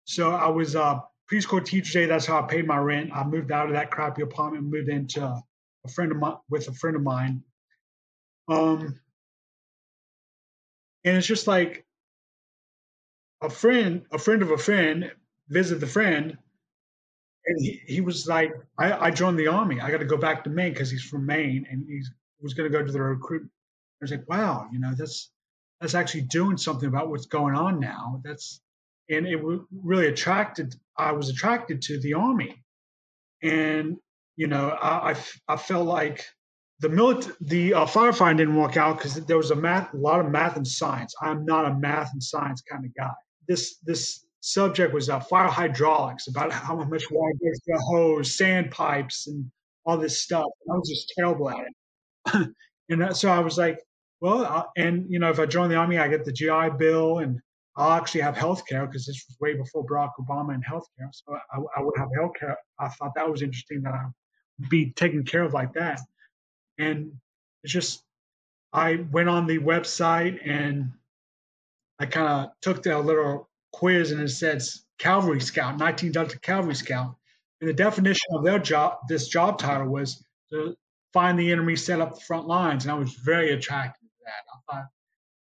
So 0.04 0.32
I 0.32 0.48
was 0.48 0.74
a 0.76 1.04
preschool 1.30 1.64
teacher 1.64 2.00
day. 2.00 2.06
That's 2.06 2.26
how 2.26 2.42
I 2.42 2.46
paid 2.46 2.66
my 2.66 2.78
rent. 2.78 3.12
I 3.14 3.24
moved 3.24 3.52
out 3.52 3.68
of 3.68 3.74
that 3.74 3.90
crappy 3.90 4.22
apartment, 4.22 4.64
moved 4.64 4.88
into 4.90 5.22
a 5.24 5.88
friend 5.90 6.12
of 6.12 6.18
mine 6.18 6.36
with 6.50 6.68
a 6.68 6.72
friend 6.74 6.96
of 6.96 7.02
mine. 7.02 7.44
Um, 8.48 9.00
and 11.04 11.16
it's 11.16 11.26
just 11.26 11.46
like 11.46 11.84
a 13.42 13.50
friend, 13.50 14.02
a 14.12 14.18
friend 14.18 14.42
of 14.42 14.50
a 14.50 14.58
friend, 14.58 15.12
visited 15.48 15.80
the 15.80 15.86
friend, 15.86 16.36
and 17.46 17.60
he, 17.60 17.80
he 17.86 18.00
was 18.00 18.26
like, 18.28 18.52
I, 18.78 19.06
I 19.06 19.10
joined 19.10 19.38
the 19.38 19.48
army. 19.48 19.80
I 19.80 19.90
got 19.90 19.98
to 19.98 20.04
go 20.04 20.16
back 20.16 20.44
to 20.44 20.50
Maine 20.50 20.72
because 20.72 20.90
he's 20.90 21.02
from 21.04 21.26
Maine, 21.26 21.66
and 21.70 21.86
he's 21.88 22.10
was 22.42 22.54
going 22.54 22.70
to 22.70 22.78
go 22.78 22.84
to 22.84 22.92
the 22.92 23.00
recruitment. 23.02 23.52
I 24.00 24.04
was 24.04 24.10
like, 24.10 24.28
wow, 24.28 24.68
you 24.72 24.78
know, 24.78 24.92
that's 24.96 25.30
that's 25.80 25.94
actually 25.94 26.22
doing 26.22 26.56
something 26.56 26.88
about 26.88 27.10
what's 27.10 27.26
going 27.26 27.54
on 27.54 27.80
now. 27.80 28.20
That's 28.24 28.60
and 29.08 29.26
it 29.26 29.40
really 29.72 30.06
attracted. 30.08 30.74
I 30.96 31.12
was 31.12 31.28
attracted 31.28 31.82
to 31.82 32.00
the 32.00 32.14
army, 32.14 32.62
and 33.42 33.96
you 34.36 34.46
know, 34.46 34.70
I 34.70 35.12
I, 35.12 35.16
I 35.48 35.56
felt 35.56 35.86
like 35.86 36.24
the 36.80 36.88
milit- 36.88 37.36
the 37.40 37.74
uh, 37.74 37.86
firefighting 37.86 38.38
didn't 38.38 38.56
work 38.56 38.76
out 38.76 38.98
because 38.98 39.14
there 39.14 39.36
was 39.36 39.50
a 39.50 39.56
math, 39.56 39.92
a 39.92 39.96
lot 39.96 40.20
of 40.20 40.30
math 40.30 40.56
and 40.56 40.66
science. 40.66 41.14
I'm 41.20 41.44
not 41.44 41.66
a 41.66 41.74
math 41.74 42.12
and 42.12 42.22
science 42.22 42.62
kind 42.62 42.84
of 42.84 42.94
guy. 42.94 43.12
This 43.50 43.78
this 43.78 44.24
subject 44.40 44.94
was 44.94 45.10
uh, 45.10 45.20
fire 45.20 45.48
hydraulics, 45.48 46.28
about 46.28 46.52
how 46.52 46.76
much 46.76 47.10
water 47.10 47.34
goes 47.42 47.60
through 47.64 47.76
a 47.76 47.80
hose, 47.80 48.36
standpipes, 48.38 49.26
and 49.26 49.50
all 49.84 49.98
this 49.98 50.22
stuff. 50.22 50.46
I 50.70 50.76
was 50.76 50.88
just 50.88 51.12
terrible 51.18 51.50
at 51.50 51.66
it. 51.66 52.54
and 52.88 53.16
so 53.16 53.28
I 53.28 53.40
was 53.40 53.58
like, 53.58 53.78
well, 54.20 54.44
uh, 54.44 54.64
and 54.76 55.06
you 55.08 55.18
know, 55.18 55.30
if 55.30 55.40
I 55.40 55.46
join 55.46 55.68
the 55.68 55.76
army, 55.76 55.98
I 55.98 56.08
get 56.08 56.24
the 56.24 56.32
GI 56.32 56.76
Bill, 56.78 57.18
and 57.18 57.40
I'll 57.76 57.98
actually 57.98 58.20
have 58.20 58.36
health 58.36 58.66
care 58.66 58.86
because 58.86 59.06
this 59.06 59.24
was 59.28 59.36
way 59.40 59.54
before 59.54 59.86
Barack 59.86 60.12
Obama 60.20 60.54
and 60.54 60.64
health 60.64 60.86
care. 60.98 61.08
So 61.12 61.34
I, 61.34 61.58
I 61.76 61.82
would 61.82 61.96
have 61.96 62.08
health 62.14 62.32
care. 62.38 62.56
I 62.78 62.88
thought 62.88 63.14
that 63.14 63.30
was 63.30 63.42
interesting 63.42 63.82
that 63.82 63.94
I 63.94 64.04
would 64.58 64.68
be 64.68 64.92
taken 64.92 65.24
care 65.24 65.42
of 65.42 65.54
like 65.54 65.72
that. 65.74 66.00
And 66.78 67.12
it's 67.62 67.72
just, 67.72 68.02
I 68.72 69.04
went 69.10 69.28
on 69.28 69.46
the 69.46 69.58
website 69.58 70.40
and 70.48 70.92
I 72.00 72.06
kind 72.06 72.26
of 72.26 72.50
took 72.62 72.82
the 72.82 72.98
little 72.98 73.48
quiz 73.72 74.10
and 74.10 74.22
it 74.22 74.30
says 74.30 74.84
Cavalry 74.98 75.40
Scout, 75.40 75.78
19 75.78 76.12
Delta 76.12 76.40
Cavalry 76.40 76.74
Scout. 76.74 77.14
And 77.60 77.68
the 77.68 77.74
definition 77.74 78.26
of 78.32 78.42
their 78.42 78.58
job, 78.58 79.00
this 79.08 79.28
job 79.28 79.58
title 79.58 79.88
was 79.88 80.24
to 80.50 80.74
find 81.12 81.38
the 81.38 81.52
enemy, 81.52 81.76
set 81.76 82.00
up 82.00 82.14
the 82.14 82.20
front 82.20 82.46
lines. 82.46 82.84
And 82.84 82.92
I 82.92 82.94
was 82.94 83.12
very 83.12 83.52
attracted 83.52 84.00
to 84.00 84.24
that. 84.24 84.32
I 84.54 84.72
thought, 84.72 84.88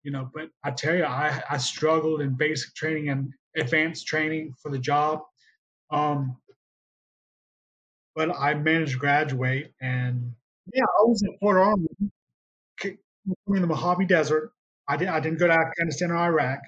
you 0.03 0.13
know, 0.13 0.31
but 0.35 0.51
I 0.63 0.73
tell 0.73 0.95
you, 0.95 1.05
I, 1.05 1.43
I 1.49 1.57
struggled 1.57 2.21
in 2.21 2.35
basic 2.37 2.75
training 2.75 3.09
and 3.09 3.33
advanced 3.57 4.07
training 4.07 4.55
for 4.63 4.71
the 4.71 4.79
job. 4.79 5.23
Um, 5.91 6.37
but 8.15 8.31
I 8.39 8.53
managed 8.55 8.93
to 8.93 8.99
graduate 8.99 9.73
and 9.81 10.35
yeah, 10.73 10.85
I 10.85 11.03
was 11.05 11.23
in 11.23 11.37
Fort 11.39 11.57
Irwin 11.57 12.13
in 12.85 13.61
the 13.61 13.67
Mojave 13.67 14.05
Desert. 14.05 14.53
I, 14.93 14.97
did, 14.97 15.09
I 15.09 15.21
didn't 15.21 15.39
go 15.39 15.47
to 15.47 15.53
Afghanistan 15.55 16.11
or 16.11 16.17
Iraq. 16.19 16.61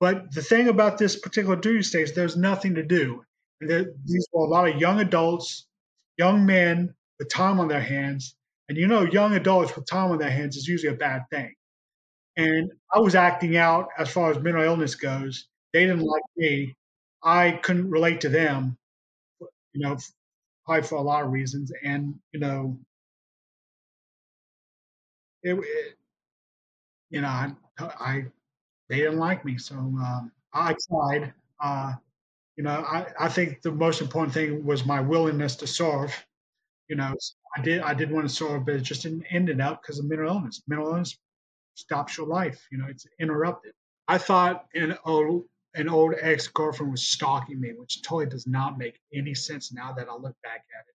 But 0.00 0.32
the 0.32 0.42
thing 0.42 0.68
about 0.68 0.98
this 0.98 1.18
particular 1.18 1.56
duty 1.56 1.82
stage, 1.82 2.12
there's 2.12 2.36
nothing 2.36 2.74
to 2.74 2.82
do. 2.82 3.22
There, 3.60 3.86
these 4.04 4.26
were 4.32 4.46
a 4.46 4.48
lot 4.48 4.68
of 4.68 4.80
young 4.80 5.00
adults, 5.00 5.66
young 6.16 6.44
men 6.44 6.94
with 7.18 7.28
time 7.28 7.60
on 7.60 7.68
their 7.68 7.80
hands. 7.82 8.34
And 8.68 8.78
you 8.78 8.86
know, 8.88 9.02
young 9.02 9.34
adults 9.34 9.76
with 9.76 9.86
time 9.86 10.10
on 10.10 10.18
their 10.18 10.30
hands 10.30 10.56
is 10.56 10.66
usually 10.66 10.92
a 10.92 10.96
bad 10.96 11.22
thing. 11.30 11.54
And 12.36 12.72
I 12.92 12.98
was 12.98 13.14
acting 13.14 13.56
out 13.56 13.88
as 13.98 14.10
far 14.10 14.30
as 14.30 14.38
mental 14.38 14.62
illness 14.62 14.94
goes. 14.94 15.46
They 15.72 15.80
didn't 15.84 16.00
like 16.02 16.22
me. 16.36 16.74
I 17.22 17.52
couldn't 17.62 17.90
relate 17.90 18.22
to 18.22 18.28
them, 18.28 18.76
you 19.72 19.82
know, 19.86 19.98
probably 20.64 20.88
for 20.88 20.96
a 20.96 21.02
lot 21.02 21.24
of 21.24 21.32
reasons. 21.32 21.70
And, 21.84 22.14
you 22.32 22.40
know, 22.40 22.78
it, 25.42 25.54
it 25.54 25.96
you 27.10 27.20
know, 27.20 27.28
I, 27.28 27.52
I 27.78 28.24
they 28.88 28.96
didn't 28.96 29.18
like 29.18 29.44
me. 29.44 29.58
So 29.58 29.74
um, 29.76 30.32
I 30.52 30.74
tried. 30.88 31.32
Uh, 31.60 31.94
you 32.56 32.64
know, 32.64 32.70
I, 32.70 33.06
I 33.18 33.28
think 33.28 33.62
the 33.62 33.70
most 33.72 34.00
important 34.00 34.34
thing 34.34 34.64
was 34.66 34.84
my 34.84 35.00
willingness 35.00 35.56
to 35.56 35.66
serve. 35.66 36.14
You 36.88 36.96
know, 36.96 37.14
I 37.56 37.62
did 37.62 37.80
I 37.82 37.94
did 37.94 38.10
want 38.10 38.28
to 38.28 38.34
serve, 38.34 38.66
but 38.66 38.74
it 38.74 38.82
just 38.82 39.02
didn't 39.02 39.24
end 39.30 39.48
it 39.48 39.60
up 39.60 39.82
because 39.82 39.98
of 39.98 40.06
mental 40.06 40.28
illness. 40.28 40.62
Mental 40.68 40.88
illness 40.88 41.16
stops 41.74 42.16
your 42.16 42.26
life. 42.26 42.66
You 42.70 42.78
know, 42.78 42.86
it's 42.88 43.06
interrupted. 43.20 43.72
I 44.08 44.18
thought 44.18 44.66
an 44.74 44.96
old 45.04 45.44
an 45.74 45.88
old 45.88 46.14
ex 46.20 46.48
girlfriend 46.48 46.90
was 46.90 47.06
stalking 47.06 47.60
me, 47.60 47.72
which 47.76 48.02
totally 48.02 48.26
does 48.26 48.46
not 48.46 48.76
make 48.76 48.98
any 49.14 49.34
sense 49.34 49.72
now 49.72 49.92
that 49.92 50.08
I 50.08 50.14
look 50.14 50.36
back 50.42 50.64
at 50.76 50.86
it. 50.88 50.94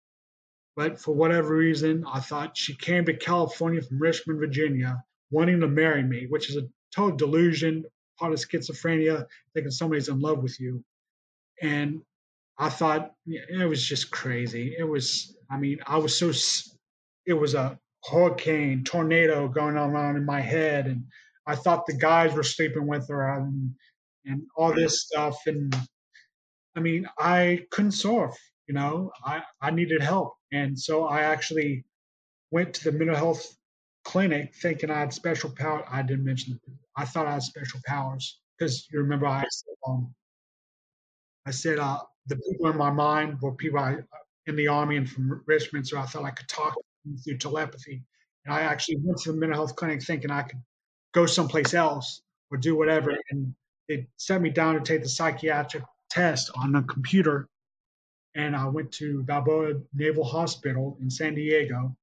But 0.76 1.00
for 1.00 1.16
whatever 1.16 1.56
reason, 1.56 2.04
I 2.06 2.20
thought 2.20 2.58
she 2.58 2.76
came 2.76 3.06
to 3.06 3.16
California 3.16 3.82
from 3.82 4.00
Richmond, 4.00 4.40
Virginia, 4.40 5.04
wanting 5.32 5.60
to 5.62 5.68
marry 5.68 6.04
me, 6.04 6.28
which 6.30 6.50
is 6.50 6.58
a 6.58 6.68
total 6.96 7.16
delusion, 7.16 7.86
part 8.20 8.34
of 8.34 8.40
schizophrenia, 8.40 9.26
thinking 9.54 9.72
somebody's 9.72 10.10
in 10.10 10.20
love 10.20 10.42
with 10.42 10.60
you. 10.60 10.84
And 11.62 12.02
I 12.58 12.70
thought 12.70 13.12
it 13.28 13.68
was 13.68 13.84
just 13.84 14.12
crazy. 14.12 14.76
It 14.78 14.88
was, 14.88 15.36
I 15.50 15.58
mean, 15.58 15.80
I 15.86 15.98
was 15.98 16.18
so, 16.18 16.32
it 17.26 17.34
was 17.34 17.54
a 17.54 17.78
hurricane, 18.10 18.84
tornado 18.84 19.48
going 19.48 19.78
on 19.78 20.16
in 20.16 20.26
my 20.26 20.42
head. 20.42 20.88
And 20.88 21.06
I 21.46 21.56
thought 21.56 21.86
the 21.86 21.98
guys 21.98 22.34
were 22.34 22.44
sleeping 22.44 22.88
with 22.88 23.10
her 23.10 23.36
and, 23.36 23.72
and 24.26 24.44
all 24.56 24.74
this 24.74 25.02
stuff. 25.02 25.38
And 25.48 25.76
I 26.76 26.80
mean, 26.80 27.08
I 27.18 27.66
couldn't 27.72 27.92
surf, 27.92 28.36
you 28.68 28.74
know, 28.74 29.12
I, 29.24 29.44
I 29.62 29.72
needed 29.72 30.02
help. 30.02 30.36
And 30.52 30.80
so 30.80 31.06
I 31.06 31.22
actually 31.22 31.86
went 32.52 32.74
to 32.76 32.84
the 32.86 32.98
mental 32.98 33.16
health 33.16 33.56
clinic 34.06 34.54
thinking 34.56 34.90
I 34.90 35.00
had 35.00 35.14
special 35.14 35.50
power. 35.50 35.84
I 35.92 36.02
didn't 36.04 36.24
mention. 36.24 36.60
I 36.96 37.06
thought 37.06 37.26
I 37.28 37.34
had 37.34 37.44
special 37.44 37.82
powers 37.86 38.40
because 38.58 38.88
you 38.92 39.00
remember 39.00 39.26
I 39.26 39.44
said, 39.50 39.74
um, 39.86 40.16
I 41.46 41.52
said 41.52 41.80
uh, 41.80 42.00
the 42.28 42.38
people 42.38 42.70
in 42.70 42.78
my 42.78 42.92
mind 42.92 43.42
were 43.42 43.52
people 43.52 43.80
I, 43.80 43.98
in 44.48 44.56
the 44.56 44.68
army 44.68 44.98
and 44.98 45.10
from 45.10 45.42
Richmond, 45.46 45.88
so 45.88 45.98
I 45.98 46.06
thought 46.06 46.24
I 46.24 46.32
could 46.32 46.48
talk 46.48 46.76
through 47.24 47.38
telepathy. 47.38 48.04
And 48.46 48.54
I 48.54 48.62
actually 48.62 48.98
went 49.02 49.20
to 49.22 49.32
the 49.32 49.38
mental 49.38 49.58
health 49.58 49.76
clinic 49.76 50.04
thinking 50.04 50.32
I 50.32 50.44
could 50.44 50.62
go 51.14 51.26
someplace 51.26 51.74
else 51.74 52.22
or 52.52 52.58
do 52.58 52.76
whatever. 52.76 53.18
And 53.32 53.56
they 53.90 54.08
sent 54.18 54.44
me 54.44 54.52
down 54.52 54.76
to 54.76 54.82
take 54.82 55.02
the 55.02 55.10
psychiatric 55.10 55.84
test 56.10 56.52
on 56.56 56.72
the 56.72 56.84
computer. 56.84 57.48
And 58.36 58.56
I 58.56 58.68
went 58.68 58.92
to 58.94 59.24
Balboa 59.24 59.82
Naval 59.94 60.24
Hospital 60.24 60.98
in 61.02 61.10
San 61.10 61.36
Diego 61.36 61.96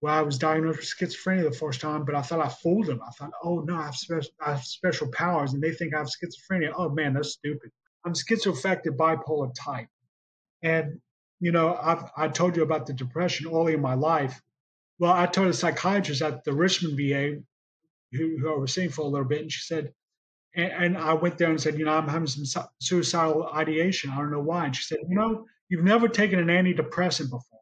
well, 0.00 0.14
I 0.14 0.22
was 0.22 0.38
diagnosed 0.38 0.78
with 0.78 0.86
schizophrenia 0.86 1.44
the 1.44 1.56
first 1.56 1.80
time, 1.80 2.04
but 2.04 2.14
I 2.14 2.22
thought 2.22 2.44
I 2.44 2.48
fooled 2.48 2.86
them. 2.86 3.00
I 3.06 3.10
thought, 3.12 3.32
oh 3.42 3.60
no, 3.60 3.76
I 3.76 3.86
have, 3.86 3.96
spe- 3.96 4.32
I 4.44 4.52
have 4.52 4.64
special 4.64 5.08
powers, 5.08 5.54
and 5.54 5.62
they 5.62 5.72
think 5.72 5.94
I 5.94 5.98
have 5.98 6.08
schizophrenia. 6.08 6.72
Oh 6.76 6.90
man, 6.90 7.14
that's 7.14 7.30
stupid. 7.30 7.70
I'm 8.04 8.12
schizoaffective 8.12 8.96
bipolar 8.96 9.52
type, 9.54 9.88
and 10.62 11.00
you 11.40 11.52
know, 11.52 11.78
I've 11.80 12.04
I 12.16 12.28
told 12.28 12.56
you 12.56 12.62
about 12.62 12.86
the 12.86 12.92
depression 12.92 13.48
early 13.48 13.74
in 13.74 13.80
my 13.80 13.94
life. 13.94 14.40
Well, 14.98 15.12
I 15.12 15.26
told 15.26 15.48
a 15.48 15.52
psychiatrist 15.52 16.22
at 16.22 16.44
the 16.44 16.54
Richmond 16.54 16.96
VA, 16.96 17.42
who, 18.12 18.38
who 18.38 18.54
I 18.54 18.56
was 18.56 18.72
seeing 18.72 18.90
for 18.90 19.02
a 19.02 19.08
little 19.08 19.26
bit, 19.26 19.42
and 19.42 19.52
she 19.52 19.60
said, 19.60 19.92
and, 20.54 20.72
and 20.72 20.98
I 20.98 21.12
went 21.14 21.36
there 21.38 21.50
and 21.50 21.60
said, 21.60 21.78
you 21.78 21.84
know, 21.84 21.92
I'm 21.92 22.08
having 22.08 22.26
some 22.26 22.64
suicidal 22.80 23.48
ideation. 23.48 24.10
I 24.10 24.16
don't 24.16 24.30
know 24.30 24.40
why. 24.40 24.64
And 24.64 24.74
she 24.74 24.82
said, 24.84 24.98
you 25.06 25.14
know, 25.14 25.44
you've 25.68 25.84
never 25.84 26.08
taken 26.08 26.38
an 26.38 26.46
antidepressant 26.46 27.30
before. 27.30 27.55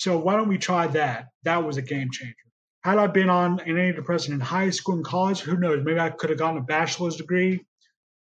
So 0.00 0.16
why 0.16 0.34
don't 0.34 0.48
we 0.48 0.56
try 0.56 0.86
that? 0.86 1.26
That 1.42 1.62
was 1.62 1.76
a 1.76 1.82
game 1.82 2.10
changer. 2.10 2.34
Had 2.82 2.96
I 2.96 3.06
been 3.06 3.28
on 3.28 3.60
an 3.60 3.76
antidepressant 3.76 4.30
in 4.32 4.40
high 4.40 4.70
school 4.70 4.94
and 4.94 5.04
college, 5.04 5.40
who 5.40 5.58
knows? 5.58 5.84
Maybe 5.84 6.00
I 6.00 6.08
could 6.08 6.30
have 6.30 6.38
gotten 6.38 6.56
a 6.56 6.62
bachelor's 6.62 7.16
degree. 7.16 7.66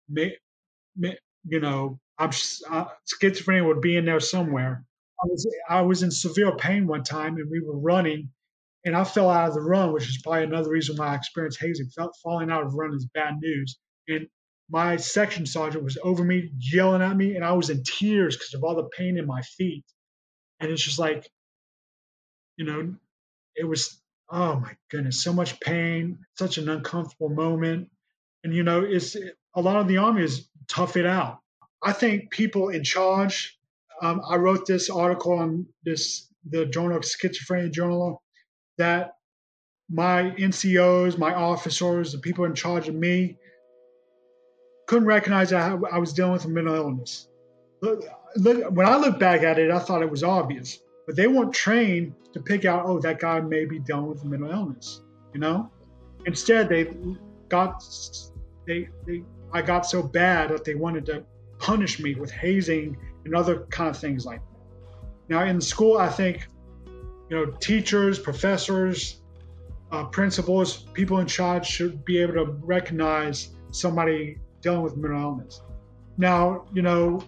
May, 0.09 0.35
may, 0.97 1.17
you 1.45 1.61
know, 1.61 1.97
I'm 2.17 2.31
uh, 2.69 2.85
schizophrenia 3.07 3.65
would 3.65 3.79
be 3.79 3.95
in 3.95 4.03
there 4.03 4.19
somewhere. 4.19 4.83
I 5.23 5.27
was 5.27 5.55
I 5.69 5.81
was 5.83 6.03
in 6.03 6.11
severe 6.11 6.53
pain 6.57 6.85
one 6.85 7.03
time, 7.03 7.37
and 7.37 7.49
we 7.49 7.61
were 7.61 7.79
running, 7.79 8.29
and 8.83 8.93
I 8.93 9.05
fell 9.05 9.29
out 9.29 9.47
of 9.47 9.53
the 9.53 9.61
run, 9.61 9.93
which 9.93 10.09
is 10.09 10.21
probably 10.21 10.43
another 10.43 10.69
reason 10.69 10.97
why 10.97 11.13
I 11.13 11.15
experienced 11.15 11.61
hazing. 11.61 11.87
Felt 11.95 12.13
falling 12.21 12.51
out 12.51 12.65
of 12.65 12.73
run 12.73 12.93
is 12.93 13.07
bad 13.13 13.35
news, 13.39 13.79
and 14.09 14.27
my 14.69 14.97
section 14.97 15.45
sergeant 15.45 15.85
was 15.85 15.97
over 16.03 16.25
me, 16.25 16.51
yelling 16.59 17.01
at 17.01 17.15
me, 17.15 17.35
and 17.35 17.45
I 17.45 17.53
was 17.53 17.69
in 17.69 17.83
tears 17.83 18.35
because 18.35 18.53
of 18.53 18.65
all 18.65 18.75
the 18.75 18.89
pain 18.97 19.17
in 19.17 19.25
my 19.25 19.43
feet. 19.43 19.85
And 20.59 20.69
it's 20.69 20.83
just 20.83 20.99
like 20.99 21.25
you 22.59 22.65
know, 22.65 22.93
it 23.55 23.63
was, 23.63 24.01
oh 24.29 24.59
my 24.59 24.75
goodness, 24.91 25.23
so 25.23 25.31
much 25.31 25.59
pain, 25.61 26.19
such 26.37 26.57
an 26.57 26.67
uncomfortable 26.67 27.29
moment. 27.29 27.89
And, 28.43 28.53
you 28.53 28.63
know, 28.63 28.83
it's 28.83 29.15
a 29.55 29.61
lot 29.61 29.77
of 29.77 29.87
the 29.87 29.97
army 29.97 30.23
is 30.23 30.49
tough 30.67 30.97
it 30.97 31.05
out. 31.05 31.39
I 31.81 31.93
think 31.93 32.31
people 32.31 32.67
in 32.67 32.83
charge, 32.83 33.57
um, 34.01 34.21
I 34.29 34.35
wrote 34.35 34.65
this 34.65 34.89
article 34.89 35.39
on 35.39 35.67
this, 35.85 36.27
the 36.49 36.65
Journal 36.65 36.97
of 36.97 37.03
Schizophrenia 37.03 37.71
Journal, 37.71 38.21
that 38.77 39.13
my 39.89 40.31
NCOs, 40.31 41.17
my 41.17 41.33
officers, 41.33 42.11
the 42.11 42.19
people 42.19 42.43
in 42.43 42.55
charge 42.55 42.89
of 42.89 42.95
me, 42.95 43.37
couldn't 44.87 45.07
recognize 45.07 45.51
that 45.51 45.79
I 45.91 45.97
was 45.97 46.11
dealing 46.11 46.33
with 46.33 46.43
a 46.43 46.49
mental 46.49 46.75
illness. 46.75 47.29
Look, 47.81 48.03
look, 48.35 48.71
when 48.71 48.85
I 48.85 48.97
look 48.97 49.17
back 49.17 49.43
at 49.43 49.59
it, 49.59 49.71
I 49.71 49.79
thought 49.79 50.01
it 50.01 50.11
was 50.11 50.23
obvious 50.23 50.79
but 51.09 51.15
they 51.15 51.25
weren't 51.25 51.51
trained 51.51 52.13
to 52.33 52.39
pick 52.39 52.65
out, 52.65 52.85
oh, 52.85 52.99
that 52.99 53.17
guy 53.19 53.39
may 53.39 53.65
be 53.65 53.79
dealing 53.79 54.05
with 54.05 54.23
mental 54.23 54.51
illness, 54.51 55.01
you 55.33 55.39
know? 55.39 55.71
Instead, 56.27 56.69
they 56.69 56.93
got, 57.47 57.83
they, 58.67 58.89
they, 59.07 59.23
I 59.51 59.63
got 59.63 59.87
so 59.87 60.03
bad 60.03 60.51
that 60.51 60.63
they 60.63 60.75
wanted 60.75 61.07
to 61.07 61.23
punish 61.57 61.99
me 61.99 62.13
with 62.13 62.29
hazing 62.29 62.95
and 63.25 63.35
other 63.35 63.61
kind 63.71 63.89
of 63.89 63.97
things 63.97 64.23
like 64.23 64.39
that. 64.39 64.59
Now, 65.29 65.45
in 65.45 65.59
school, 65.59 65.97
I 65.97 66.09
think 66.09 66.47
you 66.85 67.37
know, 67.37 67.45
teachers, 67.53 68.19
professors, 68.19 69.23
uh, 69.91 70.03
principals, 70.03 70.83
people 70.93 71.17
in 71.17 71.25
charge 71.25 71.65
should 71.65 72.05
be 72.05 72.19
able 72.19 72.33
to 72.33 72.51
recognize 72.61 73.55
somebody 73.71 74.37
dealing 74.61 74.83
with 74.83 74.95
mental 74.95 75.19
illness. 75.19 75.59
Now, 76.17 76.65
you 76.71 76.83
know, 76.83 77.23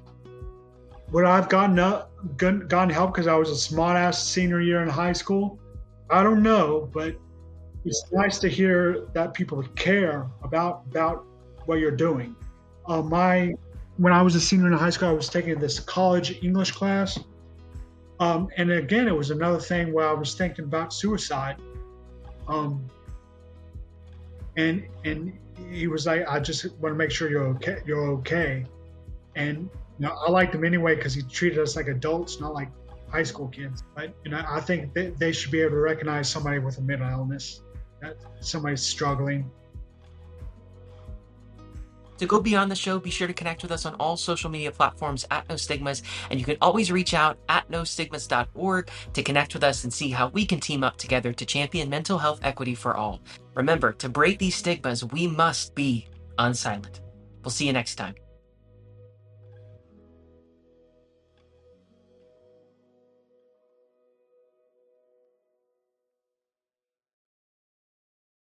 would 1.12 1.26
I've 1.26 1.50
gotten 1.50 1.78
up, 1.80 2.12
gotten 2.38 2.90
help 2.90 3.14
because 3.14 3.28
I 3.28 3.36
was 3.36 3.50
a 3.50 3.56
smart 3.56 3.98
ass 3.98 4.24
senior 4.24 4.62
year 4.62 4.82
in 4.82 4.88
high 4.90 5.14
school? 5.14 5.60
I 6.10 6.24
don't 6.24 6.42
know, 6.42 6.90
but 6.94 7.16
it's 7.86 8.06
nice 8.12 8.40
to 8.40 8.50
hear 8.50 9.08
that 9.14 9.34
people 9.34 9.62
care 9.76 10.28
about 10.44 10.84
about 10.90 11.26
what 11.66 11.80
you're 11.80 11.92
doing. 11.92 12.36
Uh, 12.88 13.02
my 13.02 13.54
when 13.98 14.14
I 14.14 14.22
was 14.22 14.36
a 14.36 14.42
senior 14.42 14.68
in 14.68 14.74
high 14.74 14.90
school, 14.90 15.10
I 15.10 15.14
was 15.14 15.30
taking 15.30 15.60
this 15.60 15.80
college 15.80 16.44
English 16.44 16.72
class, 16.72 17.20
um, 18.20 18.50
and 18.58 18.72
again, 18.72 19.08
it 19.08 19.16
was 19.16 19.32
another 19.32 19.60
thing 19.60 19.92
where 19.94 20.08
I 20.08 20.14
was 20.14 20.36
thinking 20.36 20.66
about 20.66 20.94
suicide. 20.94 21.58
Um, 22.48 22.90
and 24.58 24.86
and 25.06 25.38
he 25.72 25.88
was 25.88 26.06
like, 26.06 26.28
I 26.28 26.40
just 26.40 26.66
want 26.80 26.94
to 26.94 26.98
make 26.98 27.12
sure 27.12 27.30
you're 27.30 27.48
okay. 27.56 27.80
You're 27.86 28.12
okay. 28.20 28.66
And 29.36 29.70
know, 30.02 30.16
I 30.28 30.32
liked 30.32 30.56
him 30.56 30.64
anyway 30.64 30.96
because 30.96 31.14
he 31.14 31.22
treated 31.22 31.60
us 31.60 31.76
like 31.76 31.88
adults, 31.88 32.40
not 32.40 32.54
like 32.54 32.70
high 33.10 33.24
school 33.24 33.48
kids. 33.48 33.84
But 33.96 34.14
you 34.24 34.32
know, 34.32 34.44
I 34.48 34.60
think 34.62 34.94
they, 34.94 35.08
they 35.10 35.32
should 35.32 35.52
be 35.52 35.62
able 35.62 35.72
to 35.72 35.82
recognize 35.82 36.30
somebody 36.30 36.60
with 36.60 36.78
a 36.78 36.82
mental 36.82 37.10
illness, 37.10 37.62
that 38.02 38.18
somebody's 38.40 38.82
struggling. 38.82 39.50
To 42.18 42.28
go 42.28 42.40
beyond 42.40 42.70
the 42.70 42.76
show, 42.76 43.00
be 43.00 43.10
sure 43.10 43.28
to 43.28 43.34
connect 43.34 43.64
with 43.64 43.72
us 43.72 43.84
on 43.84 43.96
all 43.96 44.16
social 44.16 44.52
media 44.52 44.72
platforms 44.72 45.26
at 45.32 45.50
No 45.50 45.56
Stigmas, 45.56 46.04
and 46.30 46.40
you 46.40 46.46
can 46.46 46.58
always 46.62 46.92
reach 46.92 47.16
out 47.16 47.40
at 47.50 47.68
nostigmas.org 47.72 48.92
to 49.14 49.24
connect 49.24 49.56
with 49.56 49.64
us 49.64 49.84
and 49.84 49.92
see 49.92 50.12
how 50.12 50.28
we 50.28 50.46
can 50.46 50.60
team 50.60 50.84
up 50.84 50.98
together 50.98 51.34
to 51.34 51.46
champion 51.48 51.90
mental 51.90 52.20
health 52.20 52.40
equity 52.44 52.76
for 52.76 52.96
all. 52.96 53.22
Remember, 53.56 53.92
to 53.94 54.08
break 54.08 54.38
these 54.38 54.56
stigmas, 54.56 55.04
we 55.04 55.26
must 55.26 55.74
be 55.74 56.08
unsilent. 56.38 57.00
We'll 57.44 57.50
see 57.50 57.66
you 57.66 57.74
next 57.74 57.96
time. 57.96 58.14